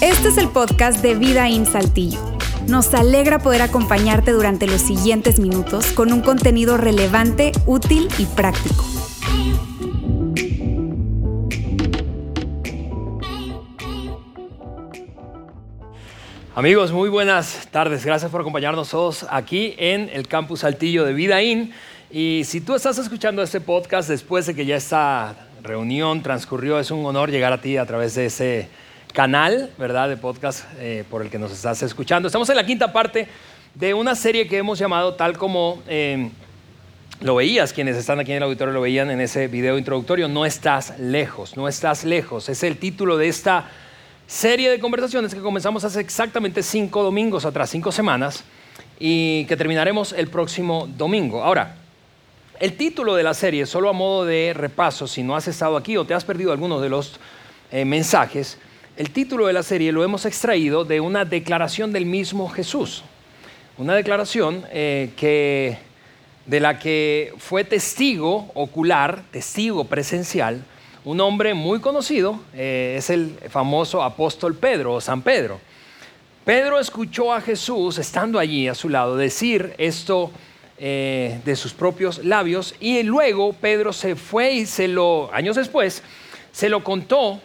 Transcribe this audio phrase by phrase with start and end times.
[0.00, 2.18] Este es el podcast de Vida en Saltillo.
[2.68, 8.84] Nos alegra poder acompañarte durante los siguientes minutos con un contenido relevante, útil y práctico.
[16.54, 18.04] Amigos, muy buenas tardes.
[18.04, 21.72] Gracias por acompañarnos todos aquí en el Campus Saltillo de Vidaín.
[22.10, 25.36] Y si tú estás escuchando este podcast después de que ya esta
[25.66, 28.68] reunión transcurrió, es un honor llegar a ti a través de ese
[29.12, 32.28] canal, ¿verdad?, de podcast eh, por el que nos estás escuchando.
[32.28, 33.28] Estamos en la quinta parte
[33.74, 36.30] de una serie que hemos llamado tal como eh,
[37.20, 40.44] lo veías, quienes están aquí en el auditorio lo veían en ese video introductorio, No
[40.44, 42.48] estás lejos, no estás lejos.
[42.48, 43.68] Es el título de esta
[44.26, 48.44] serie de conversaciones que comenzamos hace exactamente cinco domingos atrás, cinco semanas,
[48.98, 51.42] y que terminaremos el próximo domingo.
[51.42, 51.76] Ahora,
[52.58, 55.96] el título de la serie, solo a modo de repaso, si no has estado aquí
[55.96, 57.18] o te has perdido algunos de los
[57.70, 58.58] eh, mensajes,
[58.96, 63.04] el título de la serie lo hemos extraído de una declaración del mismo Jesús.
[63.76, 65.76] Una declaración eh, que,
[66.46, 70.64] de la que fue testigo ocular, testigo presencial,
[71.04, 75.60] un hombre muy conocido, eh, es el famoso apóstol Pedro o San Pedro.
[76.46, 80.30] Pedro escuchó a Jesús, estando allí a su lado, decir esto
[80.78, 86.02] eh, de sus propios labios y luego Pedro se fue y se lo, años después,
[86.52, 87.40] se lo contó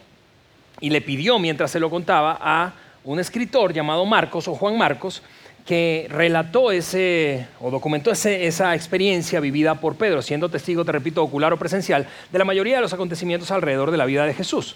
[0.82, 2.74] y le pidió mientras se lo contaba a
[3.06, 5.22] un escritor llamado Marcos o Juan Marcos,
[5.66, 11.54] que relató ese o documentó esa experiencia vivida por Pedro, siendo testigo, te repito, ocular
[11.54, 14.76] o presencial, de la mayoría de los acontecimientos alrededor de la vida de Jesús.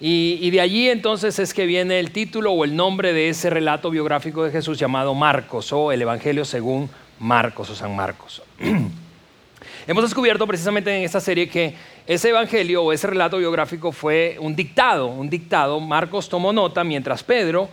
[0.00, 3.50] Y, y, de allí entonces es que viene el título o el nombre de ese
[3.50, 6.90] relato biográfico de Jesús llamado Marcos o el Evangelio según
[7.22, 8.42] Marcos o San Marcos.
[9.86, 11.74] Hemos descubierto precisamente en esta serie que
[12.06, 15.78] ese evangelio o ese relato biográfico fue un dictado, un dictado.
[15.78, 17.68] Marcos tomó nota mientras Pedro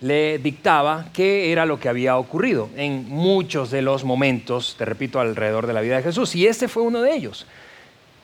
[0.00, 5.20] le dictaba qué era lo que había ocurrido en muchos de los momentos, te repito,
[5.20, 6.34] alrededor de la vida de Jesús.
[6.36, 7.46] Y este fue uno de ellos.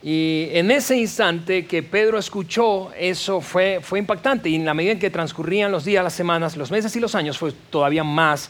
[0.01, 4.93] Y en ese instante que Pedro escuchó eso fue, fue impactante y en la medida
[4.93, 8.49] en que transcurrían los días, las semanas, los meses y los años fue todavía más,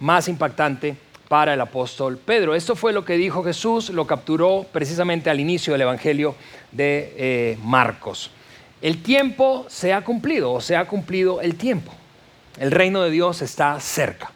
[0.00, 0.96] más impactante
[1.28, 2.54] para el apóstol Pedro.
[2.54, 6.34] Esto fue lo que dijo Jesús, lo capturó precisamente al inicio del Evangelio
[6.72, 8.30] de eh, Marcos.
[8.80, 11.92] El tiempo se ha cumplido o se ha cumplido el tiempo.
[12.58, 14.32] El reino de Dios está cerca.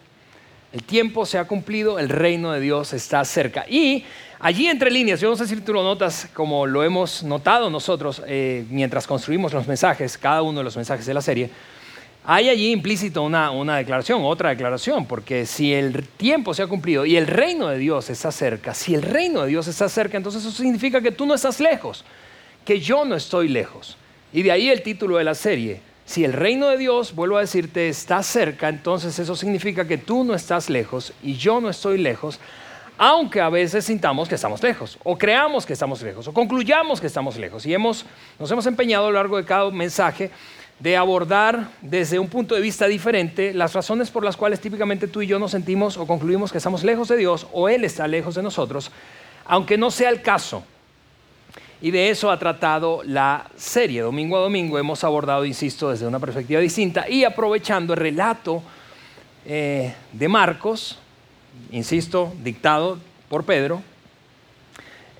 [0.71, 3.65] El tiempo se ha cumplido, el reino de Dios está cerca.
[3.69, 4.05] Y
[4.39, 8.23] allí entre líneas, yo no sé si tú lo notas como lo hemos notado nosotros
[8.27, 11.51] eh, mientras construimos los mensajes, cada uno de los mensajes de la serie,
[12.25, 17.05] hay allí implícito una, una declaración, otra declaración, porque si el tiempo se ha cumplido
[17.05, 20.41] y el reino de Dios está cerca, si el reino de Dios está cerca, entonces
[20.45, 22.05] eso significa que tú no estás lejos,
[22.63, 23.97] que yo no estoy lejos.
[24.31, 27.41] Y de ahí el título de la serie, si el reino de Dios, vuelvo a
[27.41, 31.97] decirte, está cerca, entonces eso significa que tú no estás lejos y yo no estoy
[31.97, 32.39] lejos,
[32.97, 37.07] aunque a veces sintamos que estamos lejos, o creamos que estamos lejos, o concluyamos que
[37.07, 37.65] estamos lejos.
[37.65, 38.05] Y hemos,
[38.39, 40.31] nos hemos empeñado a lo largo de cada mensaje
[40.83, 45.21] de abordar desde un punto de vista diferente las razones por las cuales típicamente tú
[45.21, 48.35] y yo nos sentimos o concluimos que estamos lejos de Dios o Él está lejos
[48.35, 48.91] de nosotros,
[49.45, 50.65] aunque no sea el caso.
[51.81, 54.01] Y de eso ha tratado la serie.
[54.01, 58.61] Domingo a domingo hemos abordado, insisto, desde una perspectiva distinta y aprovechando el relato
[59.45, 60.99] eh, de Marcos,
[61.71, 63.81] insisto, dictado por Pedro,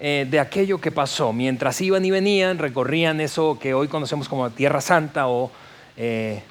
[0.04, 1.34] eh, de aquello que pasó.
[1.34, 5.50] Mientras iban y venían, recorrían eso que hoy conocemos como Tierra Santa o
[5.98, 6.44] eh,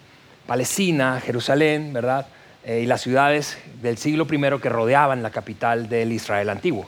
[0.47, 2.27] Palestina, Jerusalén, ¿verdad?
[2.65, 6.87] y las ciudades del siglo I que rodeaban la capital del Israel antiguo.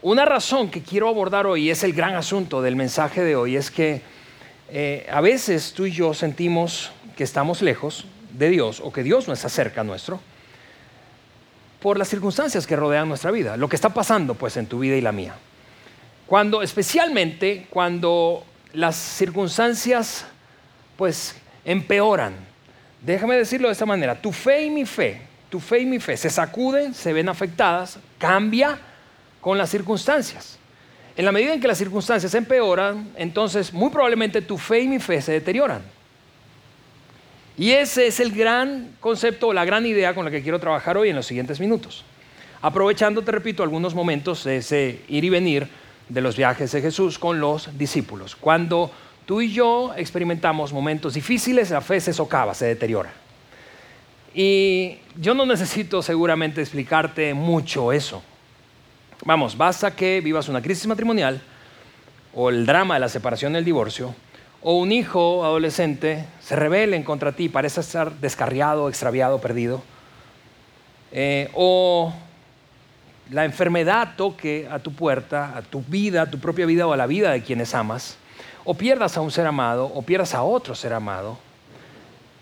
[0.00, 3.72] Una razón que quiero abordar hoy es el gran asunto del mensaje de hoy, es
[3.72, 4.00] que
[4.70, 9.26] eh, a veces tú y yo sentimos que estamos lejos de Dios o que Dios
[9.26, 10.20] no está cerca nuestro
[11.80, 14.96] por las circunstancias que rodean nuestra vida, lo que está pasando pues en tu vida
[14.96, 15.34] y la mía.
[16.26, 20.26] Cuando especialmente cuando las circunstancias
[20.96, 22.34] pues empeoran.
[23.00, 26.16] Déjame decirlo de esta manera, tu fe y mi fe, tu fe y mi fe
[26.16, 28.78] se sacuden, se ven afectadas, cambia
[29.40, 30.58] con las circunstancias.
[31.16, 34.98] En la medida en que las circunstancias empeoran, entonces muy probablemente tu fe y mi
[34.98, 35.82] fe se deterioran.
[37.58, 40.96] Y ese es el gran concepto o la gran idea con la que quiero trabajar
[40.96, 42.04] hoy en los siguientes minutos.
[42.62, 45.68] Aprovechando, te repito, algunos momentos de ese ir y venir
[46.08, 48.36] de los viajes de Jesús con los discípulos.
[48.36, 48.92] Cuando
[49.26, 53.12] tú y yo experimentamos momentos difíciles, la fe se socava, se deteriora.
[54.32, 58.22] Y yo no necesito seguramente explicarte mucho eso.
[59.24, 61.42] Vamos, basta que vivas una crisis matrimonial,
[62.34, 64.14] o el drama de la separación el divorcio,
[64.62, 69.82] o un hijo adolescente se rebelen contra ti, parece estar descarriado, extraviado, perdido,
[71.12, 72.12] eh, o
[73.30, 76.96] la enfermedad toque a tu puerta, a tu vida, a tu propia vida o a
[76.96, 78.16] la vida de quienes amas,
[78.64, 81.38] o pierdas a un ser amado, o pierdas a otro ser amado,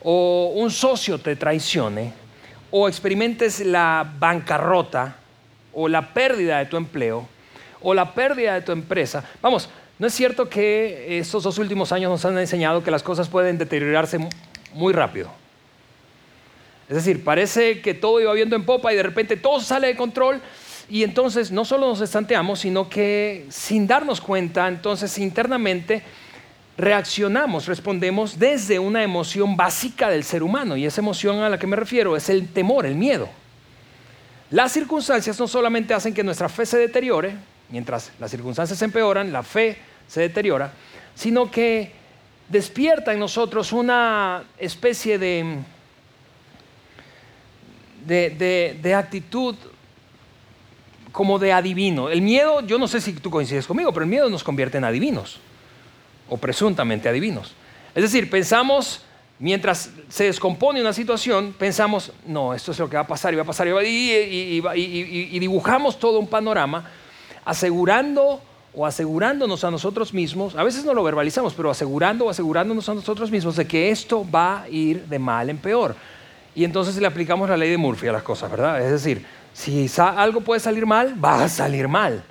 [0.02, 2.12] o un socio te traicione,
[2.70, 5.16] o experimentes la bancarrota,
[5.72, 7.26] o la pérdida de tu empleo,
[7.82, 9.24] o la pérdida de tu empresa.
[9.42, 9.68] Vamos,
[9.98, 13.58] ¿no es cierto que estos dos últimos años nos han enseñado que las cosas pueden
[13.58, 14.18] deteriorarse
[14.74, 15.30] muy rápido?
[16.88, 19.96] Es decir, parece que todo iba viendo en popa y de repente todo sale de
[19.96, 20.40] control
[20.88, 26.02] y entonces no solo nos estanteamos, sino que sin darnos cuenta, entonces internamente
[26.78, 30.76] reaccionamos, respondemos desde una emoción básica del ser humano.
[30.76, 33.28] Y esa emoción a la que me refiero es el temor, el miedo.
[34.50, 37.34] Las circunstancias no solamente hacen que nuestra fe se deteriore,
[37.70, 39.76] mientras las circunstancias empeoran, la fe
[40.06, 40.72] se deteriora,
[41.14, 41.92] sino que
[42.48, 45.58] despierta en nosotros una especie de,
[48.06, 49.56] de, de actitud
[51.10, 52.08] como de adivino.
[52.08, 54.84] El miedo, yo no sé si tú coincides conmigo, pero el miedo nos convierte en
[54.84, 55.38] adivinos,
[56.28, 57.54] o presuntamente adivinos.
[57.94, 59.02] Es decir, pensamos,
[59.38, 63.36] mientras se descompone una situación, pensamos, no, esto es lo que va a pasar y
[63.36, 66.90] va a pasar, y, y dibujamos todo un panorama
[67.46, 68.42] asegurando
[68.74, 72.94] o asegurándonos a nosotros mismos, a veces no lo verbalizamos, pero asegurando o asegurándonos a
[72.94, 75.96] nosotros mismos de que esto va a ir de mal en peor.
[76.54, 78.82] Y entonces le aplicamos la ley de Murphy a las cosas, ¿verdad?
[78.82, 82.22] Es decir, si algo puede salir mal, va a salir mal.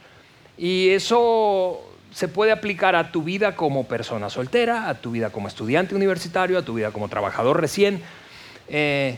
[0.58, 5.48] Y eso se puede aplicar a tu vida como persona soltera, a tu vida como
[5.48, 8.02] estudiante universitario, a tu vida como trabajador recién,
[8.68, 9.18] eh,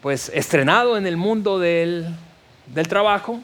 [0.00, 2.06] pues estrenado en el mundo del,
[2.66, 3.40] del trabajo.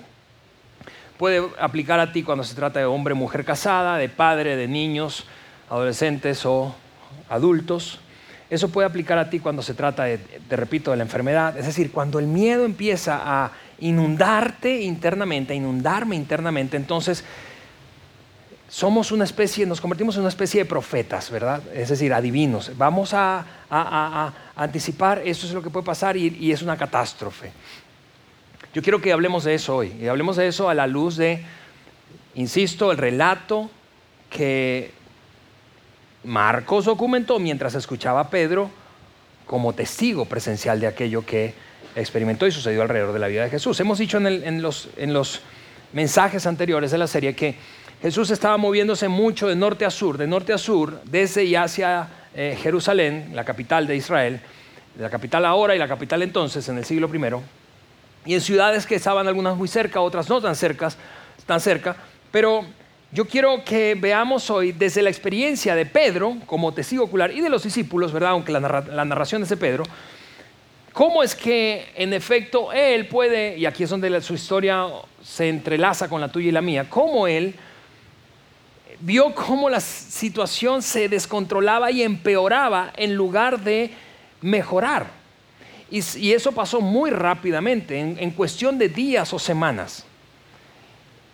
[1.19, 5.25] Puede aplicar a ti cuando se trata de hombre, mujer casada, de padre, de niños,
[5.69, 6.75] adolescentes o
[7.29, 8.01] adultos.
[8.51, 11.59] Eso puede aplicar a ti cuando se trata, de, te repito, de la enfermedad.
[11.59, 17.25] Es decir, cuando el miedo empieza a inundarte internamente, a inundarme internamente, entonces
[18.69, 21.63] somos una especie, nos convertimos en una especie de profetas, ¿verdad?
[21.75, 22.71] Es decir, adivinos.
[22.77, 23.45] Vamos a,
[24.57, 27.51] anticipar, esto es lo que puede pasar y, es una catástrofe.
[28.75, 31.43] Yo quiero que hablemos de eso hoy, y hablemos de eso a la luz de,
[32.35, 33.71] insisto, el relato
[34.31, 34.91] que
[36.25, 38.71] Marcos documentó mientras escuchaba a Pedro
[39.47, 41.55] como testigo presencial de aquello que
[41.97, 43.81] experimentó y sucedió alrededor de la vida de Jesús.
[43.81, 45.41] Hemos dicho en, los,
[45.95, 47.55] mensajes anteriores de la serie que
[48.03, 52.09] Jesús estaba moviéndose mucho de norte a sur, de norte a sur, desde y hacia
[52.35, 54.41] eh, Jerusalén, la capital de Israel,
[54.99, 57.19] la capital ahora y la capital entonces, en el siglo I,
[58.29, 60.99] y en ciudades que estaban algunas muy cerca, otras no tan, cercas,
[61.47, 61.97] tan cerca,
[62.31, 62.63] pero
[63.11, 67.49] yo quiero que veamos hoy desde la experiencia de Pedro como testigo ocular y de
[67.49, 68.33] los discípulos, ¿verdad?
[68.33, 69.85] Aunque la, la narración es de Pedro,
[70.93, 74.85] ¿Cómo es que en efecto él puede, y aquí es donde su historia
[75.23, 77.55] se entrelaza con la tuya y la mía, cómo él
[79.01, 83.93] vio cómo la situación se descontrolaba y empeoraba en lugar de
[84.43, 85.18] mejorar?
[85.91, 90.05] Y, eso pasó muy rápidamente, en, cuestión de días o semanas.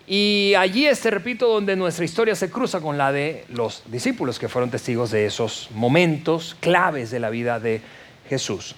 [0.07, 4.39] Y allí es, te repito, donde nuestra historia se cruza con la de los discípulos
[4.39, 7.81] que fueron testigos de esos momentos claves de la vida de
[8.29, 8.77] Jesús.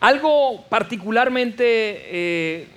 [0.00, 2.68] Algo particularmente eh,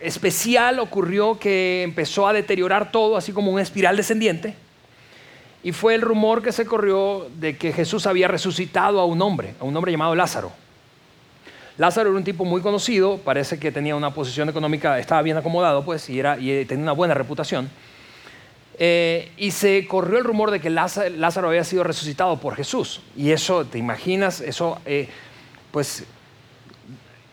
[0.00, 4.54] especial ocurrió que empezó a deteriorar todo, así como una espiral descendiente,
[5.62, 9.54] y fue el rumor que se corrió de que Jesús había resucitado a un hombre,
[9.60, 10.65] a un hombre llamado Lázaro.
[11.78, 15.84] Lázaro era un tipo muy conocido, parece que tenía una posición económica, estaba bien acomodado,
[15.84, 16.22] pues, y,
[16.64, 17.70] tenía una buena reputación.
[18.78, 23.00] Eh, y se corrió el rumor de que Lázaro, había sido resucitado por Jesús.
[23.16, 24.40] Y eso, ¿te imaginas?
[24.40, 25.08] Eso, eh,
[25.70, 26.06] pues,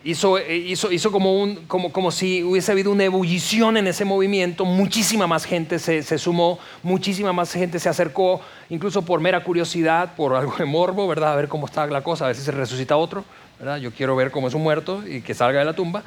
[0.05, 5.45] Hizo, eh, hizo, hizo como, si hubiese habido una ebullición en ese movimiento, muchísima más
[5.45, 10.55] gente se, se, sumó, muchísima más gente se acercó, incluso por mera curiosidad, por algo
[10.57, 11.31] de morbo, ¿verdad?
[11.31, 13.23] A ver cómo está la cosa, a ver si se resucita otro,
[13.79, 16.03] Yo quiero ver cómo es un muerto y que salga de la tumba.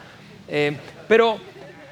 [0.47, 0.77] Eh,
[1.09, 1.39] pero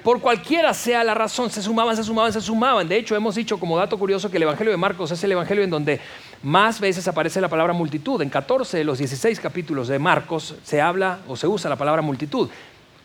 [0.03, 2.87] por cualquiera sea la razón, se sumaban, se sumaban, se sumaban.
[2.87, 5.65] De hecho, hemos dicho como dato curioso que el Evangelio de Marcos es el Evangelio
[5.65, 5.99] en donde
[6.43, 8.21] más veces aparece la palabra multitud.
[8.21, 12.03] En 14 de los 16 capítulos de Marcos se habla o se usa la palabra
[12.03, 12.51] multitud.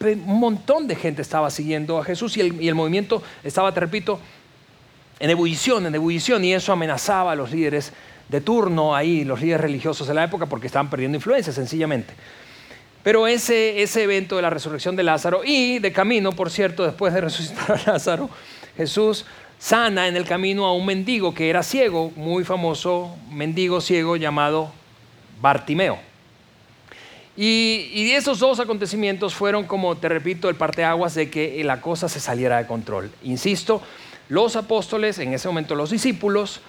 [0.01, 4.19] Un montón de gente estaba siguiendo a Jesús y el, movimiento estaba, te repito,
[5.21, 7.93] en ebullición, en ebullición, y eso amenazaba a los líderes
[8.27, 12.13] de turno ahí, los líderes religiosos de la época, porque estaban perdiendo influencia, sencillamente.
[13.03, 17.13] Pero ese, ese evento de la resurrección de Lázaro y de camino, por cierto, después
[17.13, 18.29] de resucitar a Lázaro,
[18.75, 19.25] Jesús
[19.59, 24.71] sana en el camino a un mendigo que era ciego, muy famoso mendigo ciego llamado
[25.41, 25.99] Bartimeo.
[27.41, 32.19] Y, esos dos acontecimientos fueron, como te repito, el parteaguas de que la cosa se
[32.19, 33.11] saliera de control.
[33.23, 33.81] Insisto,
[34.27, 36.59] los apóstoles, en ese momento los discípulos,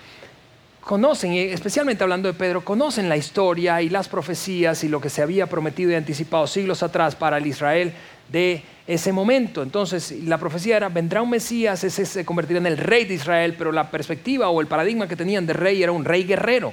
[0.81, 5.23] conocen, especialmente hablando de Pedro, conocen la historia y las profecías y lo que se
[5.23, 7.93] había prometido y anticipado siglos atrás para el Israel
[8.29, 9.63] de ese momento.
[9.63, 13.55] Entonces, la profecía era, vendrá un Mesías, ese se convertirá en el rey de Israel,
[13.57, 16.73] pero la perspectiva o el paradigma que tenían de rey era un rey guerrero,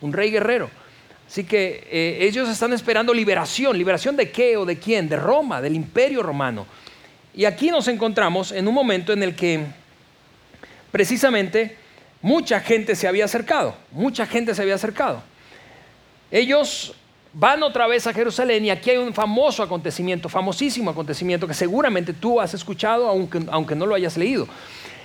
[0.00, 0.70] un rey guerrero.
[1.28, 3.78] Así que eh, ellos están esperando liberación.
[3.78, 5.08] ¿Liberación de qué o de quién?
[5.08, 6.66] De Roma, del imperio romano.
[7.34, 9.64] Y aquí nos encontramos en un momento en el que
[10.90, 11.78] precisamente
[12.22, 15.22] mucha gente se había acercado, mucha gente se había acercado.
[16.30, 16.94] Ellos
[17.34, 22.12] van otra vez a Jerusalén y aquí hay un famoso acontecimiento, famosísimo acontecimiento que seguramente
[22.12, 24.46] tú has escuchado aunque, aunque no lo hayas leído.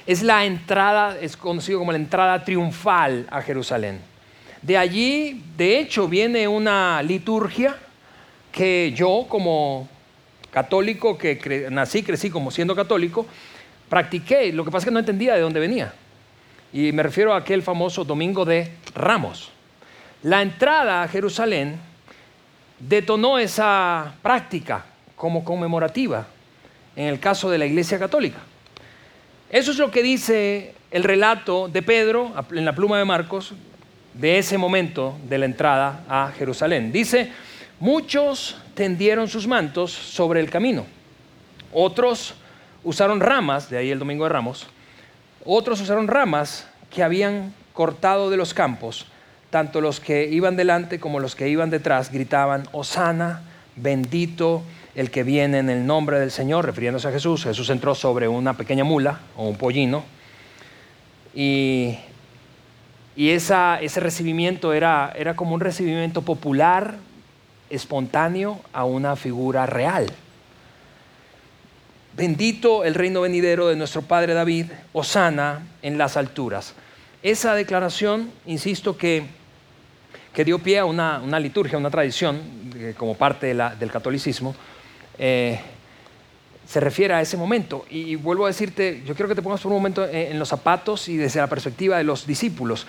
[0.05, 3.99] Es la entrada, es conocido como la entrada triunfal a Jerusalén.
[4.61, 7.77] De allí, de hecho, viene una liturgia
[8.51, 9.87] que yo como
[10.49, 13.25] católico, que nací, crecí como siendo católico,
[13.89, 14.51] practiqué.
[14.53, 15.93] Lo que pasa es que no entendía de dónde venía.
[16.73, 19.51] Y me refiero a aquel famoso Domingo de Ramos.
[20.23, 21.79] La entrada a Jerusalén
[22.79, 26.27] detonó esa práctica como conmemorativa
[26.95, 28.39] en el caso de la Iglesia Católica.
[29.49, 33.53] Eso es lo que dice el relato de Pedro en la pluma de Marcos,
[34.13, 36.91] de ese momento de la entrada a Jerusalén.
[36.91, 37.31] Dice,
[37.79, 40.85] muchos tendieron sus mantos sobre el camino,
[41.71, 42.33] otros
[42.83, 44.67] usaron ramas, de ahí el Domingo de Ramos,
[45.47, 49.07] otros usaron ramas que habían cortado de los campos,
[49.49, 53.41] tanto los que iban delante como los que iban detrás gritaban, Osana,
[53.75, 54.61] bendito
[54.93, 57.43] el que viene en el nombre del Señor, refiriéndose a Jesús.
[57.43, 60.03] Jesús entró sobre una pequeña mula o un pollino
[61.33, 61.97] y
[63.17, 66.97] y ese recibimiento era, era como un recibimiento popular,
[67.71, 70.05] espontáneo, a una figura real.
[72.17, 76.73] Bendito el reino venidero de nuestro Padre David, Osana en las alturas.
[77.21, 79.27] Esa declaración, insisto, que,
[80.33, 82.41] que dio pie a una, liturgia, una tradición,
[82.75, 84.55] eh, como parte del catolicismo,
[85.19, 85.59] eh,
[86.67, 87.85] se refiere a ese momento.
[87.87, 91.09] Y, vuelvo a decirte, yo quiero que te pongas por un momento en, los zapatos
[91.09, 92.87] y desde la perspectiva de los discípulos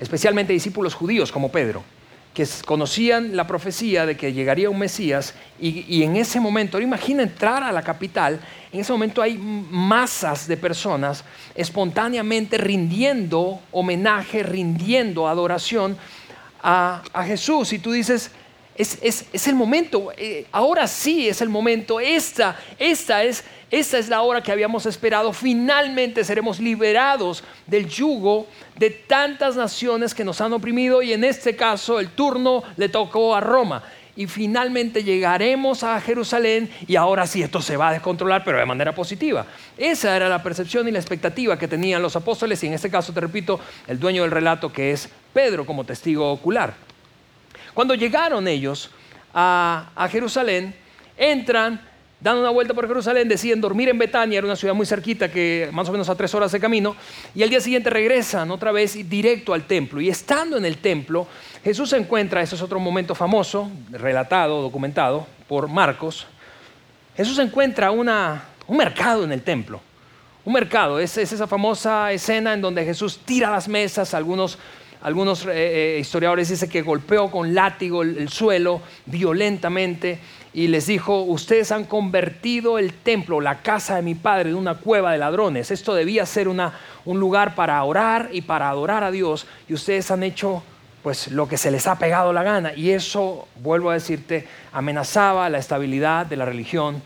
[0.00, 1.84] especialmente discípulos judíos como Pedro,
[2.34, 7.22] que conocían la profecía de que llegaría un Mesías y, en ese momento, ahora imagina
[7.22, 8.40] entrar a la capital,
[8.72, 11.24] en ese momento hay masas de personas
[11.54, 15.96] espontáneamente rindiendo homenaje, rindiendo adoración
[16.60, 17.72] a, Jesús.
[17.72, 18.32] Y tú dices,
[18.76, 24.42] es, el momento, eh, ahora sí es el momento, esta, es esta es la hora
[24.42, 25.32] que habíamos esperado.
[25.32, 31.56] Finalmente seremos liberados del yugo de tantas naciones que nos han oprimido y en este
[31.56, 33.82] caso el turno le tocó a Roma.
[34.16, 38.66] Y finalmente llegaremos a Jerusalén y ahora sí esto se va a descontrolar, pero de
[38.66, 39.44] manera positiva.
[39.76, 43.12] Esa era la percepción y la expectativa que tenían los apóstoles y en este caso,
[43.12, 46.93] te repito, el dueño del relato que es Pedro como testigo ocular.
[47.74, 48.90] Cuando llegaron ellos
[49.34, 50.74] a, Jerusalén,
[51.16, 51.80] entran
[52.20, 55.68] dan una vuelta por Jerusalén, deciden dormir en Betania, era una ciudad muy cerquita, que
[55.72, 56.96] más o menos a tres horas de camino,
[57.34, 60.00] y al día siguiente regresan otra vez directo al templo.
[60.00, 61.26] Y estando en el templo,
[61.62, 66.26] Jesús se encuentra, ese es otro momento famoso, relatado, documentado por Marcos,
[67.14, 68.06] Jesús encuentra un
[68.76, 69.82] mercado en el templo.
[70.44, 74.58] Un mercado, es, esa famosa escena en donde Jesús tira las mesas, algunos
[75.04, 80.18] algunos eh, eh, historiadores dicen que golpeó con látigo el, suelo violentamente
[80.54, 84.76] y les dijo, ustedes han convertido el templo, la casa de mi padre, en una
[84.76, 85.70] cueva de ladrones.
[85.70, 86.72] Esto debía ser una,
[87.04, 90.62] un lugar para orar y para adorar a Dios y ustedes han hecho
[91.02, 92.72] pues lo que se les ha pegado la gana.
[92.74, 97.02] Y eso, vuelvo a decirte, amenazaba la estabilidad de la religión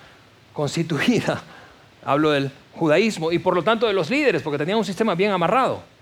[0.52, 1.42] constituida.
[2.04, 5.32] Hablo del judaísmo y por lo tanto de los líderes, porque tenían un sistema bien
[5.32, 5.97] amarrado.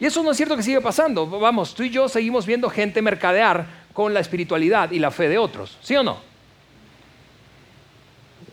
[0.00, 1.26] Y eso no es cierto que sigue pasando.
[1.26, 5.38] Vamos, tú y yo seguimos viendo gente mercadear con la espiritualidad y la fe de
[5.38, 6.18] otros, ¿sí o no?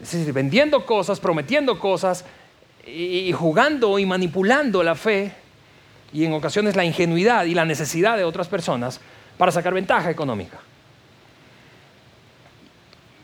[0.01, 2.25] Es decir, vendiendo cosas, prometiendo cosas
[2.85, 5.33] y jugando y manipulando la fe
[6.13, 9.01] y en ocasiones la ingenuidad y la necesidad de otras personas
[9.37, 10.59] para sacar ventaja económica.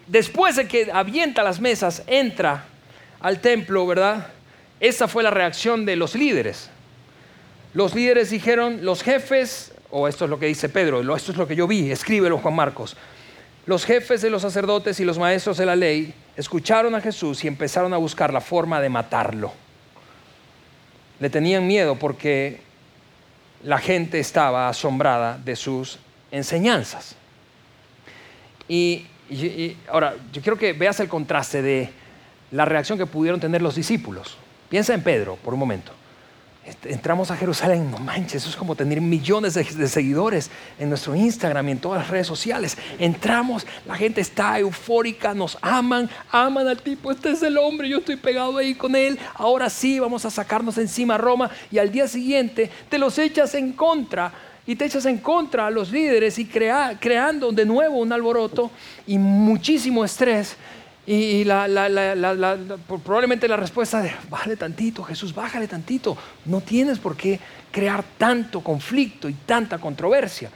[0.08, 2.66] Después de que avienta las mesas, entra
[3.22, 4.28] al templo, ¿verdad?
[4.80, 6.70] Esa fue la reacción de los líderes.
[7.74, 11.48] Los líderes dijeron, los jefes, o esto es lo que dice Pedro, esto es lo
[11.48, 12.98] que yo vi, escríbelo Juan Marcos,
[13.66, 17.48] los jefes de los sacerdotes y los maestros de la ley escucharon a Jesús y
[17.48, 19.54] empezaron a buscar la forma de matarlo.
[21.20, 22.62] le tenían miedo porque
[23.63, 26.00] la gente estaba asombrada de sus
[26.32, 27.16] enseñanzas.
[28.68, 29.06] Y,
[29.88, 31.90] ahora, yo quiero que veas el contraste de
[32.51, 34.38] la reacción que pudieron tener los discípulos.
[34.70, 35.92] Piensa en Pedro por un momento.
[36.84, 40.50] Entramos a Jerusalén, no manches, eso es como tener millones de, seguidores
[40.80, 42.78] en nuestro Instagram y en todas las redes sociales.
[43.00, 48.00] Entramos, la gente está eufórica, nos aman, aman al tipo, este es el hombre, yo
[48.00, 51.92] estoy pegado ahí con él, ahora sí vamos a sacarnos encima a Roma y al
[51.92, 54.32] día siguiente te los echas en contra
[54.66, 58.72] y te echas en contra a los líderes y creando de nuevo un alboroto
[59.08, 60.56] y muchísimo estrés
[61.05, 61.43] y
[63.03, 66.15] probablemente la respuesta de, bájale tantito, Jesús, bájale tantito.
[66.46, 67.39] No tienes por qué
[67.72, 70.51] crear tanto conflicto y tanta controversia.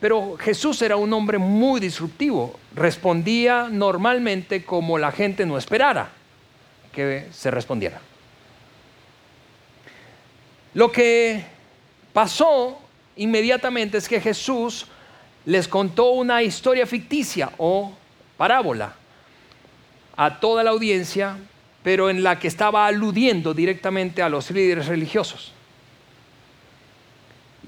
[0.00, 2.58] Pero Jesús era un hombre muy disruptivo.
[2.74, 6.10] Respondía normalmente como la gente no esperara
[6.92, 8.00] que se respondiera.
[10.74, 11.44] Lo que
[12.12, 12.80] pasó
[13.16, 14.86] inmediatamente es que Jesús
[15.46, 17.92] les contó una historia ficticia o
[18.36, 18.96] parábola
[20.16, 21.36] a toda la audiencia,
[21.82, 25.52] pero en la que estaba aludiendo directamente a los líderes religiosos.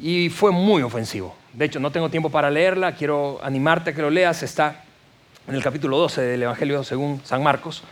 [0.00, 1.34] Y fue muy ofensivo.
[1.52, 4.84] De hecho, no tengo tiempo para leerla, quiero animarte a que lo leas, está
[5.48, 7.82] en el capítulo 12 del Evangelio según San Marcos.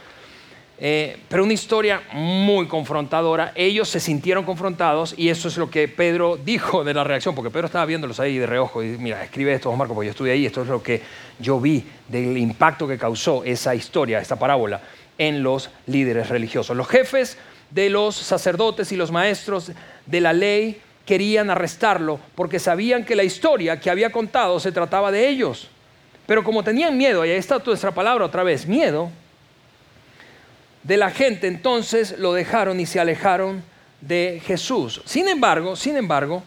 [0.78, 3.52] Eh, pero una historia muy confrontadora.
[3.54, 7.50] Ellos se sintieron confrontados y eso es lo que Pedro dijo de la reacción, porque
[7.50, 10.46] Pedro estaba viéndolos ahí de reojo y mira, escribe esto, Marco, porque yo estuve ahí,
[10.46, 11.00] esto es lo que
[11.38, 14.80] yo vi del impacto que causó esa historia, esta parábola
[15.16, 16.76] en los líderes religiosos.
[16.76, 17.38] Los jefes
[17.70, 19.70] de los sacerdotes y los maestros
[20.06, 25.12] de la ley querían arrestarlo porque sabían que la historia que había contado se trataba
[25.12, 25.68] de ellos.
[26.26, 29.10] Pero como tenían miedo, y ahí está nuestra palabra otra vez, miedo,
[30.84, 33.62] de la gente, entonces lo dejaron y se alejaron
[34.00, 35.02] de Jesús.
[35.04, 36.42] Sin embargo, sin embargo,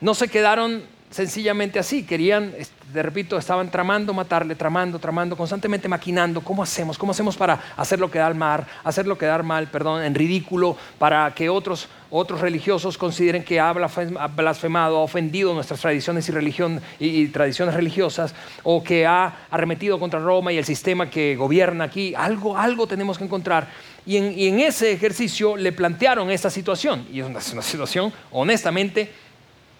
[0.00, 2.52] no se quedaron sencillamente así, querían,
[2.92, 6.98] de repito, estaban tramando matarle, tramando, tramando, constantemente maquinando, ¿cómo hacemos?
[6.98, 11.88] ¿Cómo hacemos para hacerlo quedar mal, hacerlo quedar mal, perdón, en ridículo, para que otros,
[12.10, 18.34] otros religiosos consideren que ha blasfemado, ha ofendido nuestras tradiciones y, religión, y, tradiciones religiosas,
[18.62, 22.14] o que ha arremetido contra Roma y el sistema que gobierna aquí?
[22.16, 23.68] Algo, algo tenemos que encontrar.
[24.06, 24.16] Y
[24.46, 29.10] en, ese ejercicio le plantearon esta situación, y es una situación honestamente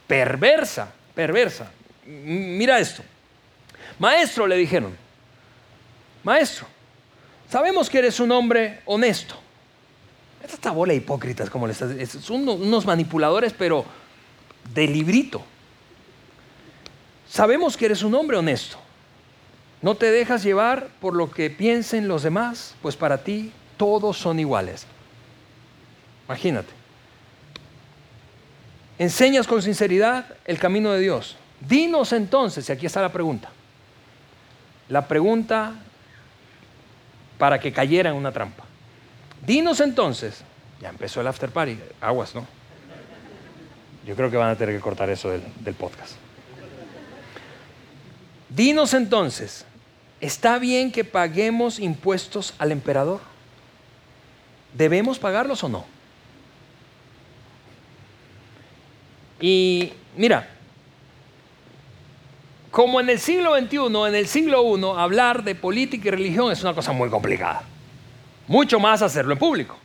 [0.06, 1.68] perversa perversa.
[2.06, 3.02] Mira esto.
[3.98, 4.96] Maestro, le dijeron,
[6.22, 6.64] maestro,
[7.50, 9.34] sabemos que eres un hombre honesto.
[10.42, 13.84] Esta bola de hipócritas, como le estás son unos manipuladores, pero
[14.72, 15.42] de librito.
[17.28, 18.78] Sabemos que eres un hombre honesto.
[19.82, 24.40] No te dejas llevar por lo que piensen los demás, pues para ti todos son
[24.40, 24.86] iguales.
[26.26, 26.78] Imagínate
[28.98, 31.36] enseñas con sinceridad el camino de Dios.
[31.60, 33.48] Dinos entonces, y aquí está la pregunta,
[34.88, 35.72] la pregunta
[37.38, 38.64] para que cayera en una trampa.
[39.48, 40.44] Dinos entonces,
[40.78, 42.46] ya empezó el after party, aguas, ¿no?
[44.06, 46.16] Yo creo que van a tener que cortar eso del, del podcast.
[48.50, 49.64] Dinos entonces,
[50.20, 53.20] ¿está bien que paguemos impuestos al emperador?
[54.74, 55.86] ¿Debemos pagarlos o no?
[59.40, 60.46] Y mira,
[62.70, 63.76] como en el siglo XXI,
[64.08, 67.62] en el siglo I, hablar de política y religión es una cosa muy complicada.
[68.48, 69.78] Mucho más hacerlo en público.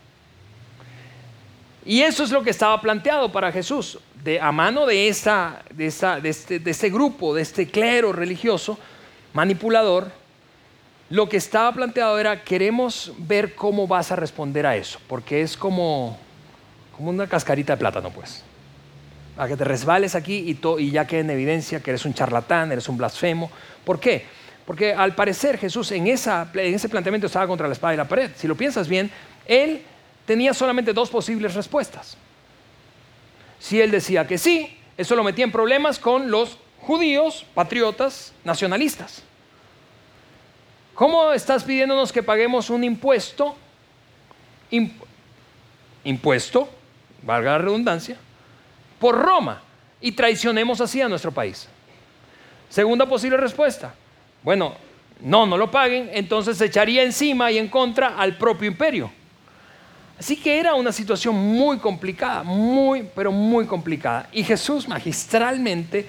[1.86, 3.99] Y eso es lo que estaba planteado para Jesús,
[4.41, 8.80] a mano de, esta, de, de, este, de este grupo, de este clero religioso
[9.34, 10.10] manipulador.
[11.10, 15.58] Lo que estaba planteado era, queremos ver cómo vas a responder a eso, porque es
[15.58, 16.17] como,
[16.95, 18.43] como una cascarita de plátano, pues
[19.38, 22.71] a que te resbales aquí y, y ya quede en evidencia que eres un charlatán,
[22.71, 23.49] eres un blasfemo.
[23.84, 24.26] ¿Por qué?
[24.65, 28.32] Porque al parecer Jesús en, ese planteamiento estaba contra la espada y la pared.
[28.36, 29.12] Si lo piensas bien,
[29.45, 29.82] él
[30.26, 32.17] tenía solamente dos posibles respuestas.
[33.60, 39.23] Si él decía que sí, eso lo metía en problemas con los judíos, patriotas, nacionalistas.
[40.93, 43.58] ¿Cómo estás pidiéndonos que paguemos un impuesto?
[46.04, 46.67] impuesto,
[47.21, 48.17] valga la redundancia,
[48.99, 49.62] por Roma
[50.02, 51.67] y traicionemos así a nuestro país.
[52.69, 53.93] Segunda posible respuesta.
[54.43, 54.73] Bueno,
[55.21, 59.10] no, no lo paguen, entonces se echaría encima y en contra al propio imperio.
[60.19, 64.27] Así que era una situación muy complicada, muy, pero muy complicada.
[64.32, 66.06] Y Jesús magistralmente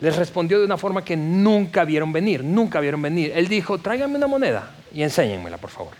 [0.00, 3.32] les respondió de una forma que nunca vieron venir, nunca vieron venir.
[3.34, 5.92] Él dijo, tráiganme una moneda y enséñenmela, por favor.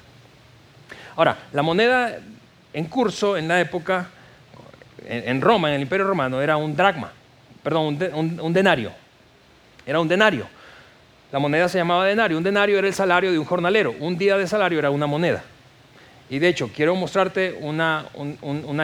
[1.17, 2.19] Ahora, la moneda
[2.73, 4.09] en curso en la época
[5.07, 7.13] en, Roma, en el Imperio Romano, era un dracma,
[7.63, 8.93] perdón, un denario.
[9.87, 10.47] Era un denario.
[11.31, 12.39] La moneda se llamaba denario.
[12.39, 13.95] Un denario era el salario de un jornalero.
[14.01, 15.45] Un día de salario era una moneda.
[16.31, 18.07] Y de hecho, quiero mostrarte una,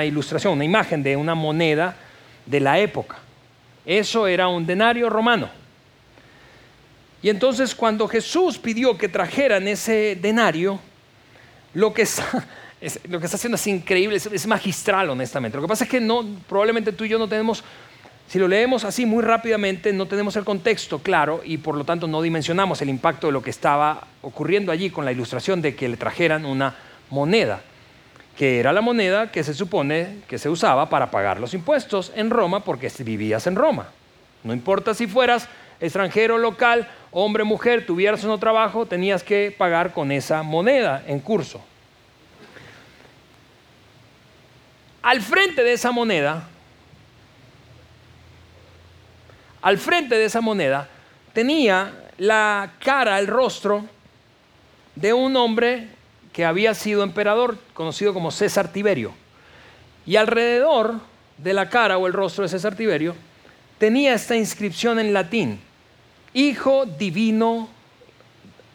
[0.05, 1.97] ilustración, una imagen de una moneda
[2.47, 3.19] de la época.
[3.85, 5.49] Eso era un denario romano.
[7.23, 10.79] Y entonces cuando Jesús pidió que trajeran ese denario,
[11.73, 12.47] lo que está,
[13.23, 15.57] haciendo es increíble, es, magistral honestamente.
[15.57, 17.65] Lo que pasa es que no, probablemente tú y yo no tenemos,
[18.29, 22.07] si lo leemos así muy rápidamente, no tenemos el contexto claro y por lo tanto
[22.07, 25.89] no dimensionamos el impacto de lo que estaba ocurriendo allí con la ilustración de que
[25.89, 26.75] le trajeran una
[27.11, 27.61] moneda,
[28.37, 32.31] que era la moneda que se supone que se usaba para pagar los impuestos en
[32.31, 33.89] Roma porque vivías en Roma.
[34.43, 35.49] No importa si fueras
[35.81, 41.21] extranjero, local, hombre, mujer, tuvieras o no trabajo, tenías que pagar con esa moneda en
[41.21, 41.63] curso.
[45.03, 46.49] Al frente de esa moneda,
[49.65, 50.91] al frente de esa moneda,
[51.33, 53.87] tenía la cara, el rostro
[54.95, 55.89] de un hombre
[56.35, 59.15] que había sido emperador, conocido como César Tiberio.
[60.05, 61.01] Y alrededor
[61.39, 63.15] de la cara o el rostro de César Tiberio
[63.79, 65.59] tenía esta inscripción en latín,
[66.35, 67.71] Hijo divino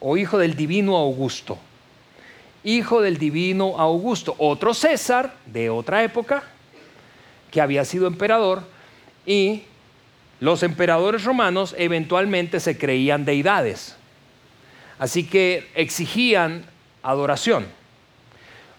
[0.00, 1.56] o hijo del divino Augusto.
[2.64, 6.42] Hijo del divino Augusto, otro César de otra época
[7.52, 8.64] que había sido emperador
[9.24, 9.62] y
[10.40, 13.96] los emperadores romanos eventualmente se creían deidades.
[14.98, 16.64] Así que exigían
[17.02, 17.66] adoración.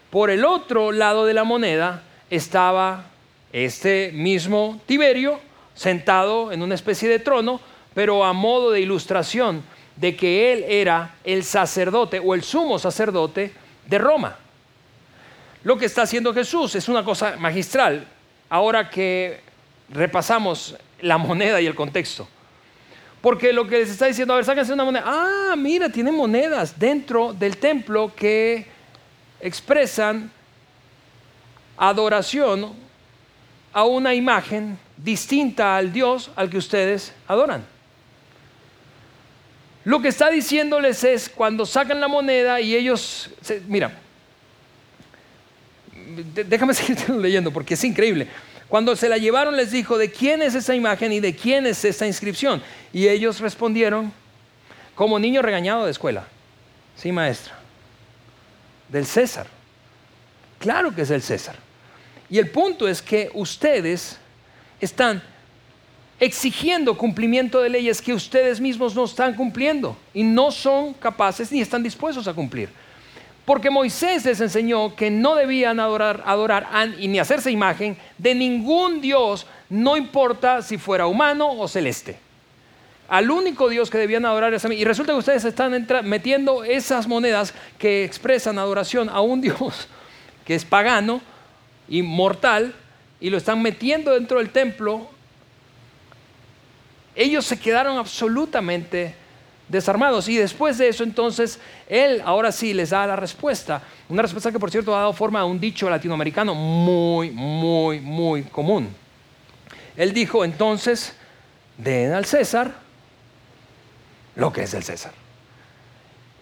[0.10, 3.06] Por el otro lado de la moneda estaba
[3.54, 5.40] este mismo Tiberio
[5.74, 7.62] sentado en una especie de trono,
[7.94, 9.64] pero a modo de ilustración
[9.96, 13.54] de que él era el sacerdote o el sumo sacerdote
[13.88, 14.36] de Roma.
[15.64, 18.08] Lo que está haciendo Jesús es una cosa magistral,
[18.50, 19.42] ahora que
[19.92, 22.28] repasamos la moneda y el contexto.
[23.22, 25.04] Porque lo que les está diciendo, a ver, sáquense una moneda.
[25.06, 28.66] Ah, mira, tiene monedas dentro del templo que
[29.40, 30.32] expresan
[31.78, 32.74] adoración
[33.74, 37.64] a una imagen distinta al Dios al que ustedes adoran.
[39.84, 43.32] Lo que está diciéndoles es cuando sacan la moneda y ellos,
[43.68, 43.92] mira,
[46.34, 48.28] déjame seguir leyendo porque es increíble.
[48.72, 51.84] Cuando se la llevaron les dijo, ¿de quién es esa imagen y de quién es
[51.84, 52.64] esta inscripción?
[52.94, 54.14] Y ellos respondieron,
[54.96, 56.26] como niño regañado de escuela.
[56.96, 57.60] Sí, maestra.
[58.88, 59.48] Del César.
[60.58, 61.58] Claro que es el César.
[62.30, 64.18] Y el punto es que ustedes
[64.80, 65.22] están
[66.18, 71.60] exigiendo cumplimiento de leyes que ustedes mismos no están cumpliendo y no son capaces ni
[71.60, 72.70] están dispuestos a cumplir.
[73.52, 79.02] Porque Moisés les enseñó que no debían adorar, adorar y ni hacerse imagen de ningún
[79.02, 82.18] Dios, no importa si fuera humano o celeste.
[83.10, 84.78] Al único Dios que debían adorar es a mí.
[84.78, 89.90] Y resulta que ustedes están metiendo esas monedas que expresan adoración a un Dios
[90.46, 91.20] que es pagano
[91.90, 92.74] y mortal
[93.20, 95.10] y lo están metiendo dentro del templo.
[97.16, 99.14] Ellos se quedaron absolutamente
[99.72, 100.28] desarmados.
[100.28, 103.82] Y después de eso, entonces, él ahora sí les da la respuesta.
[104.10, 108.44] Una respuesta que, por cierto, ha dado forma a un dicho latinoamericano muy, muy, muy
[108.44, 108.90] común.
[109.96, 111.16] Él dijo, entonces,
[111.78, 112.74] den al César
[114.36, 115.14] lo que es del César.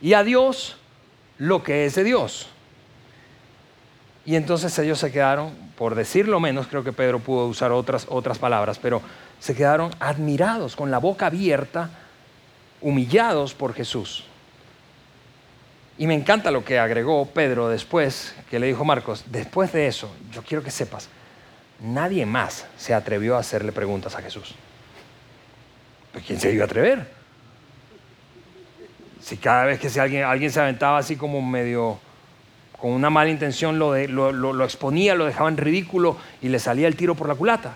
[0.02, 0.78] Y a Dios
[1.38, 2.48] lo que es de Dios.
[4.26, 8.38] Y entonces ellos se quedaron, por decirlo menos, creo que Pedro pudo usar otras, otras
[8.38, 9.02] palabras, pero
[9.40, 11.90] se quedaron admirados, con la boca abierta,
[12.82, 14.26] humillados por Jesús.
[15.98, 20.10] Y me encanta lo que agregó Pedro después, que le dijo Marcos, después de eso,
[20.32, 21.10] yo quiero que sepas,
[21.82, 24.56] nadie más se atrevió a hacerle preguntas a Jesús.
[26.14, 27.06] ¿Pero ¿Quién se iba a atrever?
[29.22, 32.00] Si cada vez que alguien, alguien se aventaba así como medio
[32.80, 36.88] con una mala intención, lo, lo, lo exponía, lo dejaba en ridículo y le salía
[36.88, 37.76] el tiro por la culata.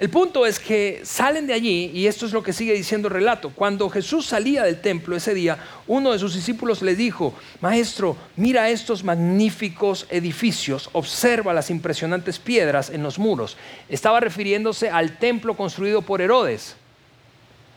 [0.00, 3.12] El punto es que salen de allí, y esto es lo que sigue diciendo el
[3.12, 8.16] relato, cuando Jesús salía del templo ese día, uno de sus discípulos le dijo, Maestro,
[8.36, 13.58] mira estos magníficos edificios, observa las impresionantes piedras en los muros.
[13.90, 16.76] Estaba refiriéndose al templo construido por Herodes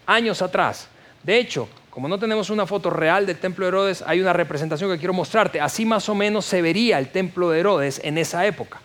[0.06, 0.88] años atrás.
[1.24, 4.90] De hecho, como no tenemos una foto real del templo de Herodes, hay una representación
[4.90, 5.60] que quiero mostrarte.
[5.60, 8.80] Así más o menos se vería el templo de Herodes en esa época.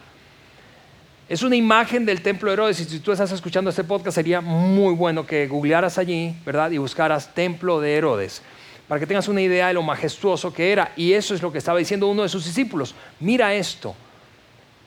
[1.29, 4.41] Es una imagen del templo de Herodes y si tú estás escuchando este podcast sería
[4.41, 6.71] muy bueno que googlearas allí, ¿verdad?
[6.71, 8.41] Y buscaras templo de Herodes,
[8.89, 10.93] para que tengas una idea de lo majestuoso que era.
[10.97, 12.95] Y eso es lo que estaba diciendo uno de sus discípulos.
[13.21, 13.95] Mira esto.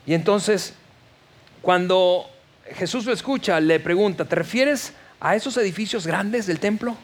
[0.04, 0.74] Y entonces
[1.62, 2.28] Cuando
[2.74, 6.96] Jesús lo escucha, le pregunta, ¿te refieres a esos edificios grandes del templo?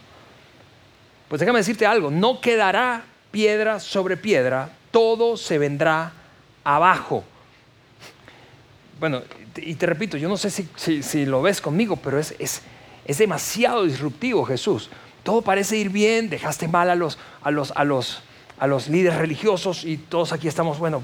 [1.28, 6.12] Pues déjame decirte algo, no quedará piedra sobre piedra, todo se vendrá
[6.64, 7.22] abajo.
[8.98, 9.22] Bueno,
[9.56, 12.62] y te repito, yo no sé si, lo ves conmigo, pero es, es,
[13.04, 14.90] es, demasiado disruptivo Jesús.
[15.22, 18.22] Todo parece ir bien, dejaste mal a los, a los, a los,
[18.58, 21.02] a los líderes religiosos y todos aquí estamos, bueno,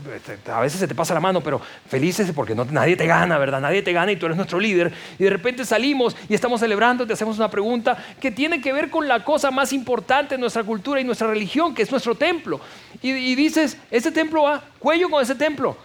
[0.52, 3.60] a veces se te pasa la mano, pero felices porque no, nadie te gana, ¿verdad?
[3.60, 4.92] Nadie te gana y tú eres nuestro líder.
[5.18, 8.90] Y de repente salimos y estamos celebrando, te hacemos una pregunta que tiene que ver
[8.90, 12.60] con la cosa más importante de nuestra cultura y nuestra religión, que es nuestro templo.
[13.02, 15.76] Y, dices, ese templo va cuello con ese templo.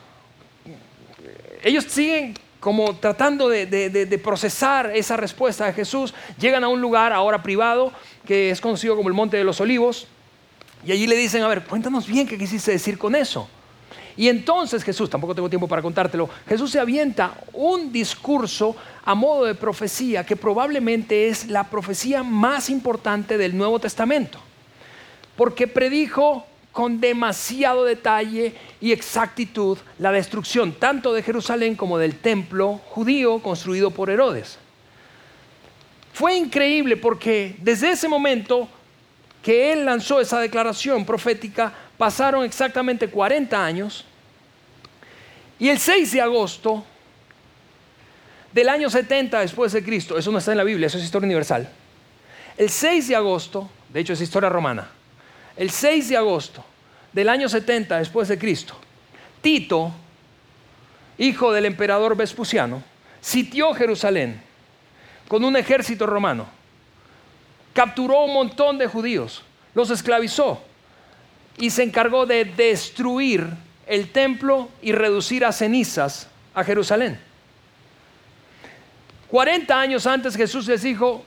[1.64, 7.42] Ellos siguen como tratando de, procesar esa respuesta de Jesús, llegan a un lugar ahora
[7.42, 7.92] privado
[8.26, 10.08] que es conocido como el Monte de los Olivos
[10.86, 13.50] y allí le dicen, a ver, cuéntanos bien qué quisiste decir con eso.
[14.18, 19.46] Y entonces Jesús, tampoco tengo tiempo para contártelo, Jesús se avienta un discurso a modo
[19.46, 24.40] de profecía que probablemente es la profecía más importante del Nuevo Testamento.
[25.38, 26.46] Porque predijo
[26.80, 33.92] con demasiado detalle y exactitud la destrucción tanto de Jerusalén como del templo judío construido
[33.92, 34.58] por Herodes.
[36.14, 38.70] Fue increíble porque desde ese momento
[39.44, 44.06] que él lanzó esa declaración profética, pasaron exactamente 40 años
[45.60, 46.86] y el 6 de agosto
[48.54, 51.26] del año 70 después de Cristo, eso no está en la Biblia, eso es historia
[51.26, 51.70] universal,
[52.56, 54.90] el 6 de agosto, de hecho es historia romana,
[55.58, 56.69] el 6 de agosto
[57.14, 58.76] del año 70 después de Cristo,
[59.42, 59.92] Tito,
[61.18, 62.84] hijo del emperador Vespuciano,
[63.22, 64.42] sitió Jerusalén
[65.28, 66.60] con un ejército romano
[67.80, 69.42] capturó un montón de judíos,
[69.74, 70.62] los esclavizó
[71.58, 73.48] y se encargó de destruir
[73.88, 77.20] el templo y reducir a cenizas a Jerusalén.
[79.30, 81.24] 40 años antes Jesús les dijo,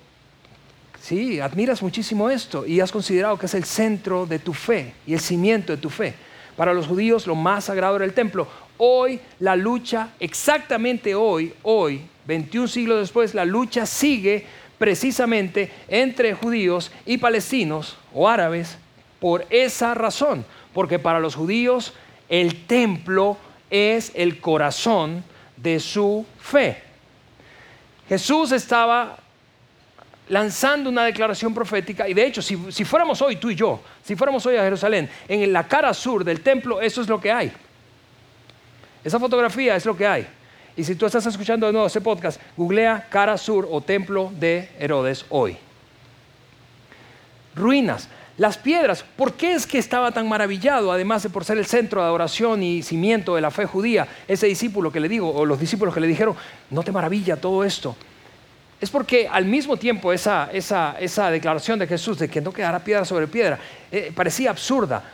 [1.02, 5.14] sí, admiras muchísimo esto y has considerado que es el centro de tu fe y
[5.14, 6.14] el cimiento de tu fe.
[6.56, 8.46] Para los judíos lo más sagrado era el templo.
[8.78, 14.46] Hoy la lucha, exactamente hoy, hoy, 21 siglos después, la lucha sigue
[14.78, 18.78] precisamente entre judíos y palestinos o árabes
[19.20, 21.92] por esa razón, porque para los judíos
[22.28, 23.36] el templo
[23.70, 25.24] es el corazón
[25.56, 26.82] de su fe.
[28.08, 29.21] Jesús estaba
[30.32, 34.16] lanzando una declaración profética y de hecho si, si, fuéramos hoy, tú y yo, si
[34.16, 37.52] fuéramos hoy a Jerusalén, en la cara sur del templo, eso es lo que hay.
[39.04, 40.26] Esa fotografía es lo que hay.
[40.74, 44.70] Y si tú estás escuchando de nuevo ese podcast, googlea Cara Sur o Templo de
[44.78, 45.58] Herodes hoy.
[47.54, 48.08] Ruinas.
[48.38, 52.00] Las piedras, ¿por qué es que estaba tan maravillado, además de por ser el centro
[52.00, 55.60] de adoración y cimiento de la fe judía, ese discípulo que le digo, o los
[55.60, 56.34] discípulos que le dijeron,
[56.70, 57.94] no te maravilla todo esto?
[58.82, 60.50] Es porque al mismo tiempo esa,
[61.30, 63.56] declaración de Jesús de que no quedará piedra sobre piedra
[63.92, 65.04] eh, parecía absurda.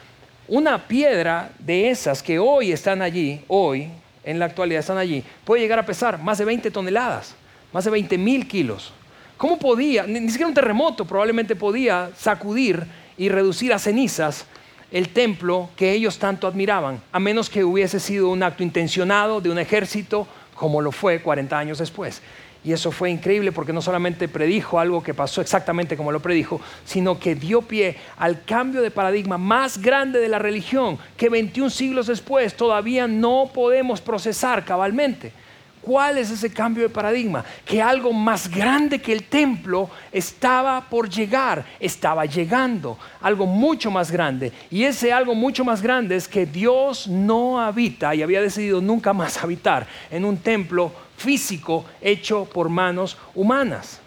[0.49, 3.91] Una piedra de esas que hoy están allí, hoy,
[4.25, 7.35] en la actualidad están allí, puede llegar a pesar más de 20 toneladas,
[7.71, 8.91] más de 20 mil kilos.
[9.37, 12.87] ¿Cómo podía, ni, siquiera un terremoto probablemente podía sacudir
[13.19, 14.47] y reducir a cenizas
[14.91, 19.51] el templo que ellos tanto admiraban, a menos que hubiese sido un acto intencionado de
[19.51, 22.23] un ejército como lo fue 40 años después?
[22.69, 26.61] Y eso fue increíble porque no solamente predijo algo que pasó exactamente como lo predijo,
[26.85, 31.71] sino que dio pie al cambio de paradigma más grande de la religión que 21
[31.71, 35.33] siglos después todavía no podemos procesar cabalmente.
[35.81, 37.43] ¿Cuál es ese cambio de paradigma?
[37.65, 44.11] Que algo más grande que el templo estaba por llegar, estaba llegando, algo mucho más
[44.11, 44.53] grande.
[44.71, 49.15] Y ese algo mucho más grande es que Dios no habita y había decidido nunca
[49.15, 54.01] más habitar en un templo físico hecho por manos humanas,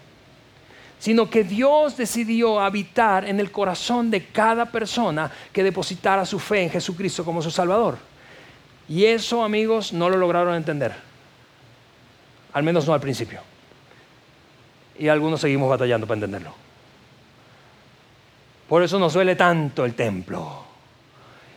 [0.98, 6.62] sino que Dios decidió habitar en el corazón de cada persona que depositara su fe
[6.62, 7.98] en Jesucristo como su Salvador.
[8.88, 10.94] Y eso, amigos, no lo lograron entender,
[12.52, 13.40] al menos no al principio.
[14.98, 16.54] Y algunos seguimos batallando para entenderlo.
[18.68, 20.64] Por eso nos duele tanto el templo.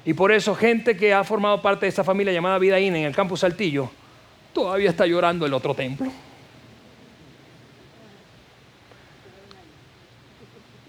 [0.04, 3.16] Y por eso gente que ha formado parte de esta familia llamada Vida en el
[3.16, 3.90] campus Saltillo,
[4.56, 6.10] todavía está llorando el otro templo.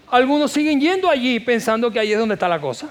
[0.08, 2.88] Algunos siguen yendo allí pensando que ahí es donde está la cosa.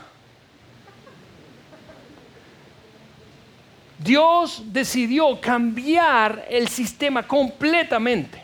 [3.97, 8.43] Dios decidió cambiar el sistema completamente.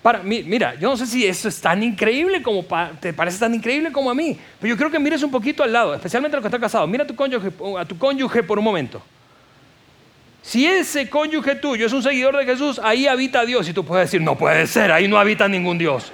[0.00, 2.64] Para, mira, yo no sé si eso es tan increíble como
[3.00, 5.72] te parece tan increíble como a mí, pero yo creo que mires un poquito al
[5.72, 6.88] lado, especialmente a los que están casados.
[6.88, 9.02] Mira a tu cónyuge, a tu cónyuge por un momento.
[10.44, 13.66] Si ese cónyuge tuyo es un seguidor de Jesús, ahí habita Dios.
[13.66, 16.12] Y tú puedes decir, no puede ser, ahí no habita ningún Dios.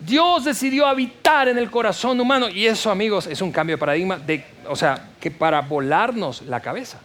[0.00, 4.18] Dios decidió habitar en el corazón humano y eso, amigos, es un cambio de paradigma,
[4.18, 6.98] de, o sea, que para volarnos la cabeza,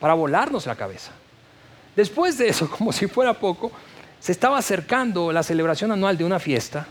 [0.00, 1.12] para volarnos la cabeza.
[1.94, 3.70] Después de eso, como si fuera poco,
[4.18, 6.84] se estaba acercando la celebración anual de una fiesta,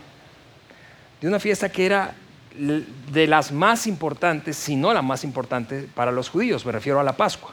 [1.20, 2.14] de una fiesta que era
[2.56, 7.04] de las más importantes, si no la más importante para los judíos, me refiero a
[7.04, 7.52] la Pascua.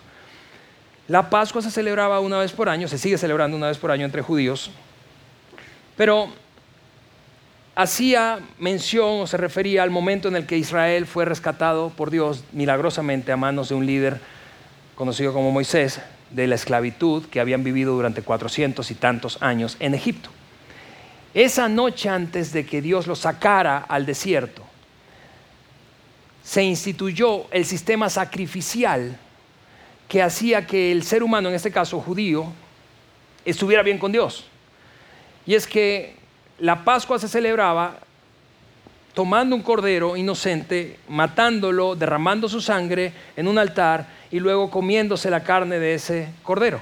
[1.08, 4.06] La Pascua se celebraba una vez por año, se sigue celebrando una vez por año
[4.06, 4.72] entre judíos,
[5.98, 6.30] pero
[7.76, 12.44] hacía mención o se refería al momento en el que Israel fue rescatado por Dios
[12.52, 14.20] milagrosamente a manos de un líder
[14.96, 19.94] conocido como Moisés, de la esclavitud que habían vivido durante cuatrocientos y tantos años en
[19.94, 20.30] Egipto.
[21.34, 24.64] Esa noche antes de que Dios los sacara al desierto,
[26.44, 29.18] se instituyó el sistema sacrificial
[30.08, 32.46] que hacía que el ser humano, en este caso judío,
[33.46, 34.46] estuviera bien con Dios.
[35.46, 36.16] Y es que
[36.60, 37.98] la Pascua se celebraba
[39.14, 45.44] tomando un cordero inocente, matándolo, derramando su sangre en un altar y luego comiéndose la
[45.44, 46.82] carne de ese cordero.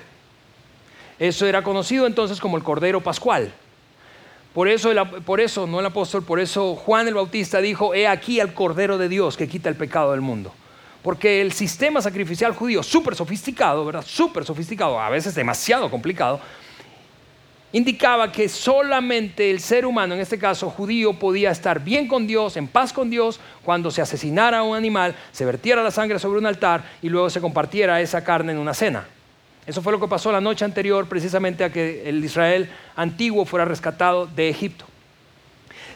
[1.20, 3.54] Eso era conocido entonces como el cordero pascual.
[4.54, 4.94] Por eso,
[5.66, 9.38] no el apóstol, por eso Juan el Bautista dijo, he aquí al cordero de Dios
[9.38, 10.54] que quita el pecado del mundo.
[11.02, 14.04] Porque el sistema sacrificial judío, súper sofisticado, ¿verdad?
[14.06, 16.42] Súper sofisticado, a veces demasiado complicado,
[17.72, 22.58] indicaba que solamente el ser humano, en este caso judío, podía estar bien con Dios,
[22.58, 26.40] en paz con Dios, cuando se asesinara a un animal, se vertiera la sangre sobre
[26.40, 29.08] un altar y luego se compartiera esa carne en una cena.
[29.66, 33.66] Eso fue lo que pasó la noche anterior precisamente a que el Israel antiguo fuera
[33.66, 34.86] rescatado de Egipto.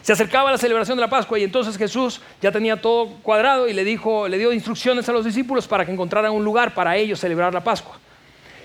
[0.02, 3.72] Se acercaba la celebración de la Pascua y entonces Jesús ya tenía todo cuadrado y
[3.72, 7.18] le dijo, le dio instrucciones a los discípulos para que encontraran un lugar para ellos
[7.18, 7.98] celebrar la Pascua.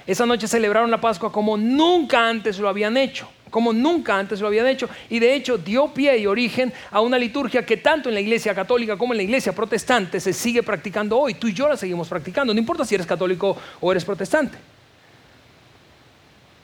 [0.06, 4.46] Esa noche celebraron la Pascua como nunca antes lo habían hecho, como nunca antes lo
[4.46, 4.88] habían hecho.
[5.10, 8.54] Y de hecho dio pie y origen a una liturgia que tanto en la iglesia
[8.54, 11.34] católica como en la iglesia protestante se sigue practicando hoy.
[11.34, 14.60] Tú y yo la seguimos practicando, no importa si eres católico o eres protestante.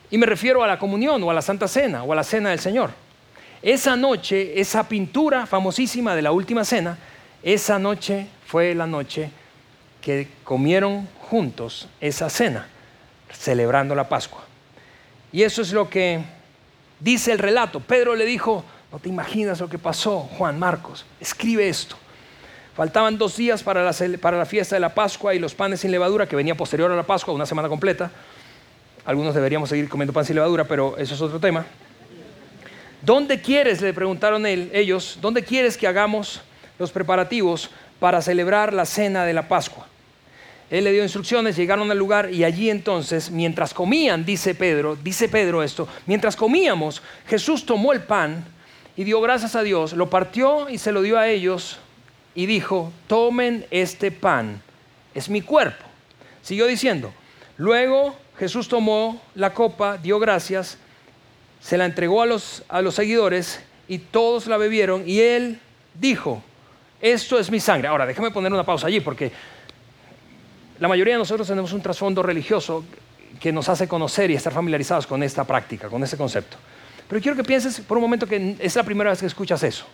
[0.09, 2.49] Y me refiero a la comunión o a la Santa Cena o a la Cena
[2.49, 2.91] del Señor.
[3.61, 6.97] Esa noche, esa pintura famosísima de la última cena,
[7.43, 9.31] esa noche fue la noche
[10.01, 12.67] que comieron juntos esa cena
[13.31, 14.43] celebrando la Pascua.
[15.31, 16.21] Y eso es lo que
[16.99, 17.79] dice el relato.
[17.79, 21.97] Pedro le dijo, no te imaginas lo que pasó, Juan Marcos, escribe esto.
[22.75, 25.91] Faltaban dos días para la, para la fiesta de la Pascua y los panes sin
[25.91, 28.11] levadura, que venía posterior a la Pascua, una semana completa.
[29.07, 31.65] Algunos deberíamos seguir comiendo pan sin levadura, pero eso es otro tema.
[33.01, 36.41] ¿Dónde quieres, le preguntaron ellos, dónde quieres que hagamos
[36.77, 37.69] los preparativos
[38.01, 39.87] para celebrar la cena de la Pascua?
[40.69, 45.29] Él le dio instrucciones, llegaron al lugar y allí entonces, mientras comían, dice Pedro, dice
[45.29, 48.43] Pedro esto, mientras comíamos, Jesús tomó el pan
[48.97, 51.79] y dio gracias a Dios, lo partió y se lo dio a ellos
[52.35, 54.61] y dijo, tomen este pan,
[55.15, 55.85] es mi cuerpo.
[56.41, 57.13] Siguió diciendo,
[57.55, 60.77] luego Jesús tomó la copa, dio gracias,
[61.59, 65.59] se la entregó a los, a los seguidores y todos la bebieron y él
[65.99, 66.43] dijo,
[67.01, 67.87] esto es mi sangre.
[67.87, 69.31] Ahora, déjame poner una pausa allí porque
[70.79, 72.83] la mayoría de nosotros tenemos un trasfondo religioso
[73.39, 76.57] que nos hace conocer y estar familiarizados con esta práctica, con este concepto.
[77.07, 79.85] Pero quiero que pienses por un momento que es la primera vez que escuchas eso.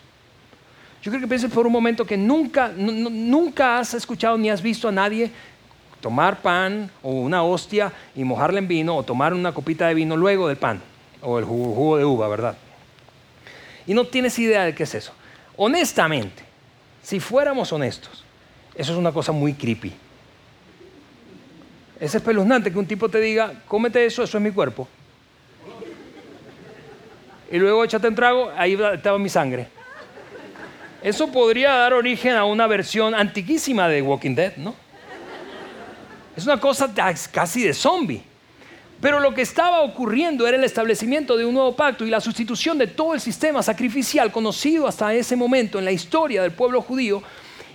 [1.02, 4.88] Yo quiero que pienses por un momento que nunca, nunca has escuchado ni has visto
[4.88, 5.30] a nadie
[6.04, 10.18] tomar pan o una hostia y mojarla en vino o tomar una copita de vino
[10.18, 10.82] luego del pan
[11.22, 12.58] o el jugo, de uva, ¿verdad?
[13.86, 15.14] Y no tienes idea de qué es eso.
[15.56, 16.42] Honestamente,
[17.02, 18.22] si fuéramos honestos,
[18.74, 19.94] eso es una cosa muy creepy.
[21.98, 24.86] Es espeluznante que un tipo te diga, cómete eso, eso es mi cuerpo.
[27.50, 29.68] Y luego échate un trago, ahí estaba mi sangre.
[31.02, 34.83] Eso podría dar origen a una versión antiquísima de Walking Dead, ¿no?
[36.36, 36.92] Es una cosa
[37.32, 38.22] casi de zombie.
[39.00, 42.78] Pero lo que estaba ocurriendo era el establecimiento de un nuevo pacto y la sustitución
[42.78, 47.22] de todo el sistema sacrificial conocido hasta ese momento en la historia del pueblo judío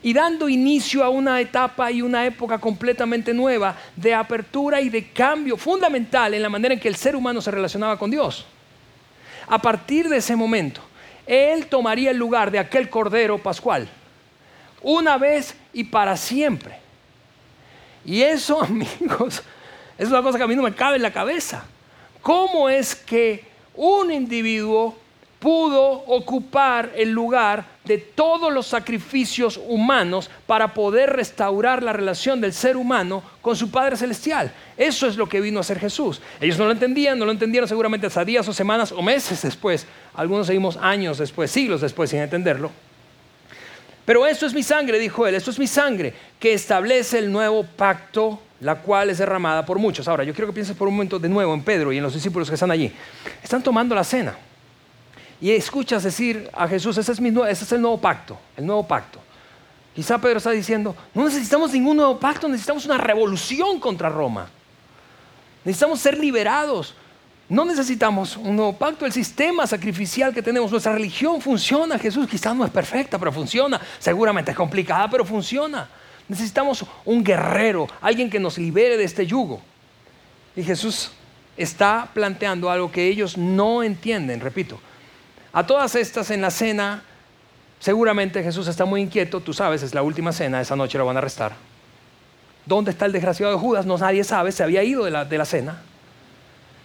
[0.02, 5.10] y dando inicio a una etapa y una época completamente nueva de apertura y de
[5.12, 8.46] cambio fundamental en la manera en que el ser humano se relacionaba con Dios.
[9.48, 10.82] A partir de ese momento,
[11.28, 13.90] Él tomaría el lugar de aquel Cordero Pascual,
[14.82, 16.89] una vez y para siempre.
[18.06, 19.44] Y eso, amigos,
[19.98, 21.64] es una cosa que a mí no me cabe en la cabeza.
[22.22, 23.46] ¿Cómo es que
[23.76, 24.96] un individuo
[25.40, 32.54] pudo ocupar el lugar de todos los sacrificios humanos para poder restaurar la relación del
[32.54, 34.52] ser humano con su Padre Celestial.
[34.78, 36.22] Eso es lo que vino a hacer Jesús.
[36.42, 39.88] Ellos no lo entendían, no lo entendieron seguramente hasta días o semanas o meses después.
[40.14, 42.70] Algunos seguimos años después, siglos después sin entenderlo.
[44.10, 47.64] Pero esto es mi sangre, dijo él, esto es mi sangre que establece el nuevo
[47.64, 50.08] pacto, la cual es derramada por muchos.
[50.08, 52.16] Ahora, yo quiero que pienses por un momento de nuevo en Pedro y en los
[52.16, 52.92] discípulos que están allí.
[53.44, 54.36] Están tomando la cena
[55.40, 59.20] y escuchas decir a Jesús, ese es, es el nuevo pacto, el nuevo pacto.
[59.94, 64.50] Quizá Pedro está diciendo, no necesitamos ningún nuevo pacto, necesitamos una revolución contra Roma.
[65.64, 66.96] Necesitamos ser liberados.
[67.50, 69.08] No necesitamos un nuevo pacto.
[69.08, 71.98] El sistema sacrificial que tenemos, nuestra religión funciona.
[71.98, 73.82] Jesús quizás no es perfecta, pero funciona.
[73.98, 75.90] Seguramente es complicada, pero funciona.
[76.28, 79.60] Necesitamos un guerrero, alguien que nos libere de este yugo.
[80.56, 81.12] Y Jesús
[81.58, 84.80] está planteando algo que ellos no entienden, repito.
[85.52, 87.02] A todas estas en la cena,
[87.80, 91.16] seguramente Jesús está muy inquieto, tú sabes, es la última cena, esa noche lo van
[91.16, 91.54] a arrestar.
[92.68, 93.88] ¿Dónde está el desgraciado de Judas?
[93.88, 95.82] No nadie sabe, se había ido de la, de la cena.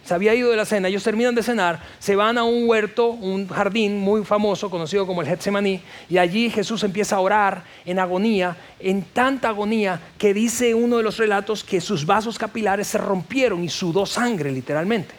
[0.05, 3.07] Se había ido de la cena, ellos terminan de cenar, se van a un huerto,
[3.07, 7.97] un jardín muy famoso, conocido como el Getsemaní, y allí Jesús empieza a orar en
[7.97, 12.99] agonía, en tanta agonía que dice uno de los relatos que sus vasos capilares se
[12.99, 15.15] rompieron y sudó sangre literalmente.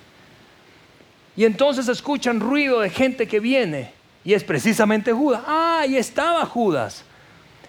[1.36, 3.90] Y entonces escuchan ruido de gente que viene.
[4.24, 5.42] Y es precisamente Judas.
[5.46, 7.04] Ah, y estaba Judas.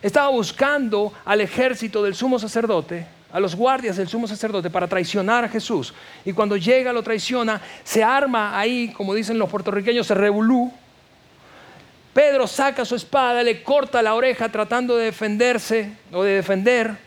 [0.01, 5.43] Estaba buscando al ejército del sumo sacerdote, a los guardias del sumo sacerdote para traicionar
[5.45, 5.93] a Jesús.
[6.25, 10.71] Y cuando llega, lo traiciona, se arma ahí, como dicen los puertorriqueños, se revolú.
[12.13, 16.97] Pedro saca su espada, le corta la oreja tratando de defenderse o de defender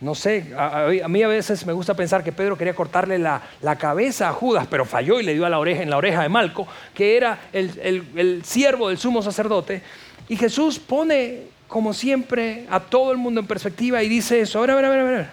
[0.00, 3.40] no sé, a, mí a veces me gusta pensar que Pedro quería cortarle la,
[3.78, 6.28] cabeza a Judas, pero falló y le dio a la oreja, en la oreja de
[6.28, 9.82] Malco, que era el, siervo del sumo sacerdote.
[10.28, 14.62] Y Jesús pone, como siempre, a todo el mundo en perspectiva y dice eso, a
[14.62, 15.30] ver, a ver, a ver, a ver,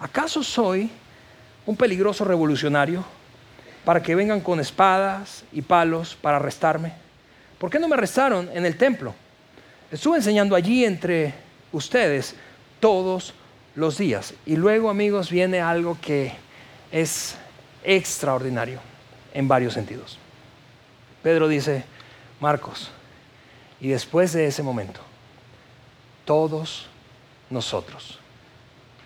[0.00, 0.90] ¿acaso soy
[1.66, 3.04] un peligroso revolucionario
[3.84, 6.92] para que vengan con espadas y palos para arrestarme?
[7.58, 9.14] ¿Por qué no me arrestaron en el templo?
[9.90, 11.34] Estuve enseñando allí entre
[11.72, 12.34] ustedes
[12.80, 13.34] todos
[13.74, 14.34] los días.
[14.46, 16.32] Y luego, amigos, viene algo que
[16.90, 17.36] es
[17.82, 18.80] extraordinario
[19.32, 20.18] en varios sentidos.
[21.22, 21.84] Pedro dice,
[22.40, 22.90] Marcos,
[23.80, 25.00] y después de ese momento,
[26.24, 26.86] todos
[27.50, 28.18] nosotros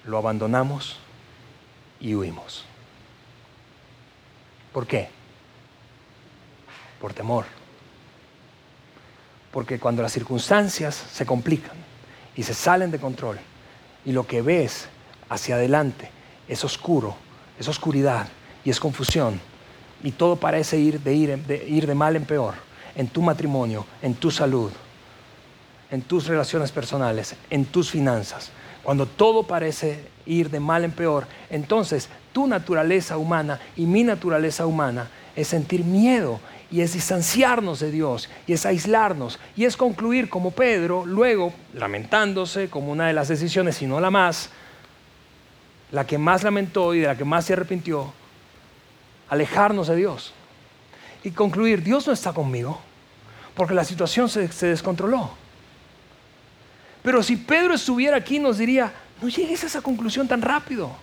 [0.05, 0.97] lo abandonamos
[2.01, 2.64] y huimos.
[4.73, 5.09] ¿Por qué?
[7.01, 7.45] Por temor.
[9.53, 11.77] Porque cuando las circunstancias se complican
[12.37, 13.39] y se salen de control,
[14.05, 14.89] y lo que ves
[15.29, 16.11] hacia adelante
[16.47, 17.16] es oscuro,
[17.59, 18.29] es oscuridad
[18.64, 19.41] y es confusión
[20.03, 22.55] y todo parece ir de, mal en peor
[22.95, 24.73] en tu matrimonio, en tu salud,
[25.91, 28.51] en tus relaciones personales, en tus finanzas.
[28.82, 34.66] Cuando todo parece ir de mal en peor, entonces tu naturaleza humana y mi naturaleza
[34.66, 40.28] humana es sentir miedo y es distanciarnos de Dios y es aislarnos y es concluir
[40.28, 44.51] como Pedro, luego lamentándose como una de las decisiones, y no la más,
[45.91, 48.12] la que más lamentó y de la que más se arrepintió,
[49.30, 50.32] alejarnos de Dios
[51.24, 52.80] y concluir, Dios no está conmigo
[53.55, 55.30] porque la situación se, se descontroló.
[57.03, 60.94] Pero si Pedro estuviera aquí nos diría, no llegues a esa conclusión tan rápido.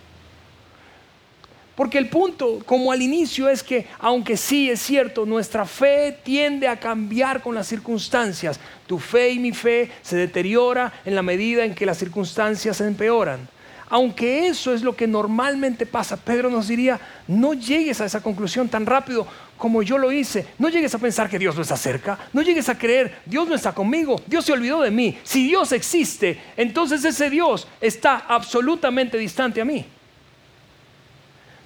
[1.76, 6.70] Porque el punto, como al inicio, es que, aunque sí es cierto, nuestra fe tiende
[6.70, 8.60] a cambiar con las circunstancias.
[8.88, 12.88] Tu fe y mi fe se deteriora en la medida en que las circunstancias se
[12.88, 13.50] empeoran.
[13.96, 18.68] Aunque eso es lo que normalmente pasa, Pedro nos diría, no llegues a esa conclusión
[18.68, 19.26] tan rápido
[19.58, 20.46] como yo lo hice.
[20.60, 22.20] No llegues a pensar que Dios no está cerca.
[22.34, 24.22] No llegues a creer, Dios no está conmigo.
[24.28, 25.18] Dios se olvidó de mí.
[25.24, 29.86] Si Dios existe, entonces ese Dios está absolutamente distante a mí.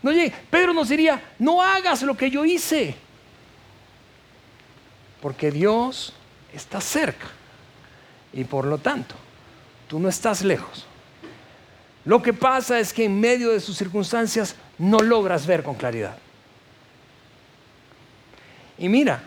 [0.03, 0.11] No
[0.51, 2.93] Pedro nos diría, no hagas lo que yo hice.
[5.19, 6.13] Porque Dios
[6.53, 7.25] está cerca.
[8.33, 9.15] Y por lo tanto,
[9.87, 10.85] tú no estás lejos.
[12.05, 16.17] Lo que pasa es que en medio de sus circunstancias no logras ver con claridad.
[18.77, 19.21] Y mira,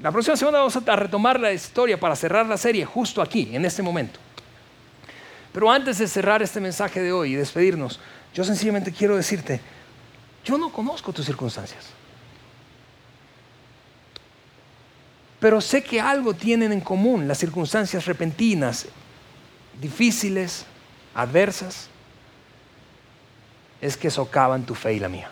[0.00, 3.64] la próxima semana vamos a retomar la historia para cerrar la serie justo aquí, en
[3.64, 4.18] este momento.
[5.52, 8.00] Pero antes de cerrar este mensaje de hoy y despedirnos,
[8.34, 9.60] yo sencillamente quiero decirte,
[10.44, 11.86] yo no conozco tus circunstancias.
[15.40, 18.86] Pero sé que algo tienen en común las circunstancias repentinas,
[19.80, 20.66] difíciles,
[21.14, 21.88] adversas.
[23.80, 25.30] Es que socavan tu fe y la mía.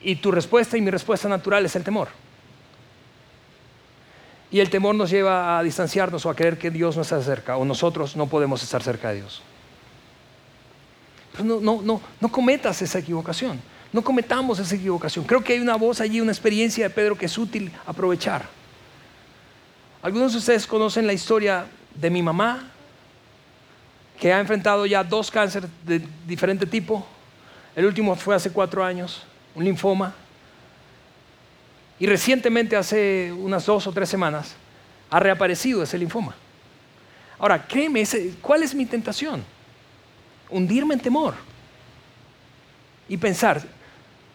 [0.00, 2.08] Y tu respuesta y mi respuesta natural es el temor.
[4.50, 7.56] Y el temor nos lleva a distanciarnos o a creer que Dios no está cerca
[7.56, 9.42] o nosotros no podemos estar cerca de Dios.
[11.32, 13.60] Pero no, no, no, no cometas esa equivocación.
[13.92, 15.24] No cometamos esa equivocación.
[15.24, 18.48] Creo que hay una voz allí, una experiencia de Pedro que es útil aprovechar.
[20.02, 22.72] Algunos de ustedes conocen la historia de mi mamá,
[24.20, 27.04] que ha enfrentado ya dos cánceres de diferente tipo.
[27.74, 29.22] El último fue hace cuatro años,
[29.54, 30.14] un linfoma.
[31.98, 34.54] Y recientemente, hace unas dos o tres semanas,
[35.08, 36.34] ha reaparecido ese linfoma.
[37.38, 38.04] Ahora, créeme,
[38.42, 39.42] ¿cuál es mi tentación?
[40.50, 41.34] Hundirme en temor
[43.08, 43.62] y pensar,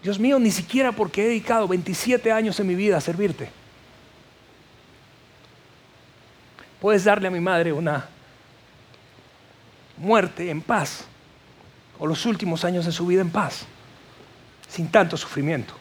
[0.01, 3.49] Dios mío, ni siquiera porque he dedicado 27 años en mi vida a servirte.
[6.81, 8.14] Puedes darle a mi madre una
[9.98, 11.06] muerte en paz,
[11.98, 13.66] o los últimos años de su vida en paz,
[14.68, 15.74] sin tanto sufrimiento.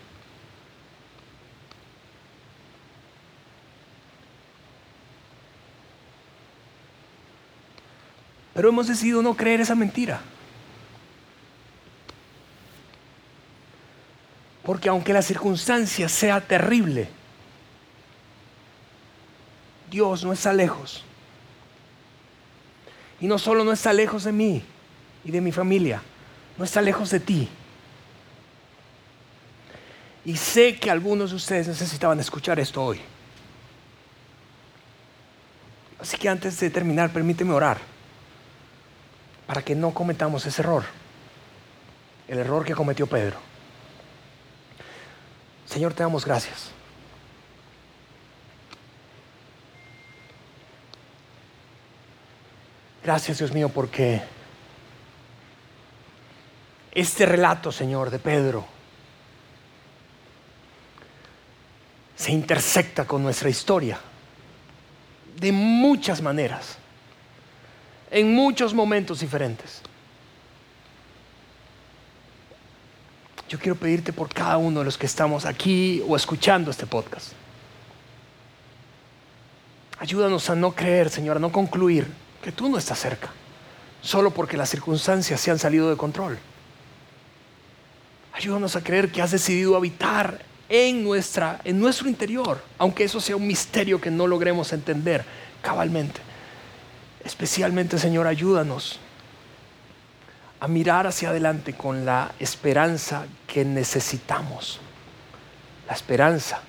[8.54, 10.20] Pero hemos decidido no creer esa mentira.
[14.62, 17.08] Porque aunque la circunstancia sea terrible,
[19.90, 21.04] Dios no está lejos.
[23.20, 24.62] Y no solo no está lejos de mí
[25.24, 26.02] y de mi familia,
[26.58, 27.48] no está lejos de ti.
[30.24, 33.00] Y sé que algunos de ustedes necesitaban escuchar esto hoy.
[36.00, 37.78] Así que antes de terminar, permíteme orar
[39.46, 40.84] para que no cometamos ese error,
[42.28, 43.38] el error que cometió Pedro.
[45.66, 46.70] Señor, te damos gracias.
[53.04, 54.22] Gracias, Dios mío, porque
[56.90, 58.64] este relato, Señor, de Pedro
[62.16, 64.00] se intersecta con nuestra historia
[65.36, 66.78] de muchas maneras,
[68.10, 69.82] en muchos momentos diferentes.
[73.50, 77.32] Yo quiero pedirte por cada uno de los que estamos aquí o escuchando este podcast.
[79.98, 83.30] Ayúdanos a no creer, Señor, a no concluir que tú no estás cerca,
[84.02, 86.38] solo porque las circunstancias se han salido de control.
[88.34, 93.36] Ayúdanos a creer que has decidido habitar en, nuestra, en nuestro interior, aunque eso sea
[93.36, 95.24] un misterio que no logremos entender
[95.62, 96.20] cabalmente.
[97.24, 98.98] Especialmente, Señor, ayúdanos
[100.60, 104.80] a mirar hacia adelante con la esperanza que necesitamos.
[105.88, 106.60] La esperanza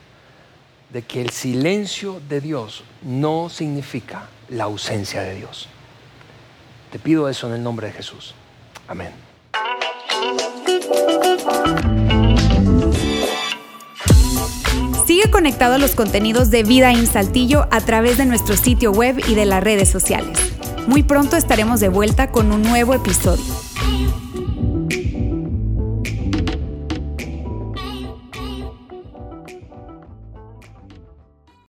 [0.89, 5.68] de que el silencio de Dios no significa la ausencia de Dios.
[6.91, 8.36] Te pido eso en el nombre de Jesús.
[8.88, 9.12] Amén.
[15.06, 19.22] Sigue conectado a los contenidos de Vida en Saltillo a través de nuestro sitio web
[19.28, 20.38] y de las redes sociales.
[20.88, 23.43] Muy pronto estaremos de vuelta con un nuevo episodio.